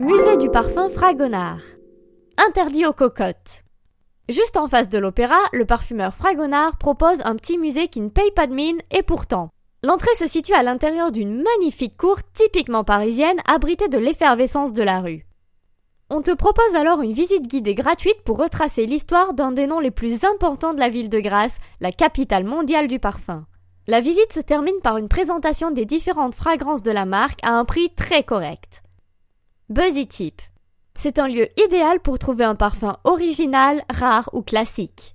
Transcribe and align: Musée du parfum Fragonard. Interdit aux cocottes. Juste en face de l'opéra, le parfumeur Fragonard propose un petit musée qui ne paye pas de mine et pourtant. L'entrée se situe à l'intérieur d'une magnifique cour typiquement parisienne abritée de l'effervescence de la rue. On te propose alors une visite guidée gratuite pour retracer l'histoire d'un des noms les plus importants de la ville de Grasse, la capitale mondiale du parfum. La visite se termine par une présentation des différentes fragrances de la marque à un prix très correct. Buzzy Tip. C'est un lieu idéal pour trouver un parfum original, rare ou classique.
Musée 0.00 0.36
du 0.36 0.48
parfum 0.48 0.88
Fragonard. 0.88 1.58
Interdit 2.46 2.86
aux 2.86 2.92
cocottes. 2.92 3.64
Juste 4.28 4.56
en 4.56 4.68
face 4.68 4.88
de 4.88 4.96
l'opéra, 4.96 5.38
le 5.52 5.64
parfumeur 5.64 6.14
Fragonard 6.14 6.78
propose 6.78 7.20
un 7.24 7.34
petit 7.34 7.58
musée 7.58 7.88
qui 7.88 8.00
ne 8.00 8.08
paye 8.08 8.30
pas 8.30 8.46
de 8.46 8.54
mine 8.54 8.80
et 8.92 9.02
pourtant. 9.02 9.50
L'entrée 9.82 10.14
se 10.14 10.28
situe 10.28 10.54
à 10.54 10.62
l'intérieur 10.62 11.10
d'une 11.10 11.42
magnifique 11.42 11.96
cour 11.96 12.18
typiquement 12.32 12.84
parisienne 12.84 13.40
abritée 13.44 13.88
de 13.88 13.98
l'effervescence 13.98 14.72
de 14.72 14.84
la 14.84 15.00
rue. 15.00 15.26
On 16.10 16.22
te 16.22 16.32
propose 16.32 16.76
alors 16.76 17.02
une 17.02 17.12
visite 17.12 17.48
guidée 17.48 17.74
gratuite 17.74 18.22
pour 18.24 18.38
retracer 18.38 18.86
l'histoire 18.86 19.34
d'un 19.34 19.50
des 19.50 19.66
noms 19.66 19.80
les 19.80 19.90
plus 19.90 20.22
importants 20.24 20.74
de 20.74 20.80
la 20.80 20.90
ville 20.90 21.10
de 21.10 21.18
Grasse, 21.18 21.58
la 21.80 21.90
capitale 21.90 22.44
mondiale 22.44 22.86
du 22.86 23.00
parfum. 23.00 23.46
La 23.88 23.98
visite 23.98 24.32
se 24.32 24.40
termine 24.40 24.80
par 24.80 24.96
une 24.96 25.08
présentation 25.08 25.72
des 25.72 25.86
différentes 25.86 26.36
fragrances 26.36 26.84
de 26.84 26.92
la 26.92 27.04
marque 27.04 27.40
à 27.42 27.50
un 27.50 27.64
prix 27.64 27.90
très 27.96 28.22
correct. 28.22 28.84
Buzzy 29.70 30.06
Tip. 30.06 30.40
C'est 30.94 31.18
un 31.18 31.28
lieu 31.28 31.46
idéal 31.62 32.00
pour 32.00 32.18
trouver 32.18 32.44
un 32.44 32.54
parfum 32.54 32.96
original, 33.04 33.84
rare 33.92 34.30
ou 34.32 34.40
classique. 34.40 35.14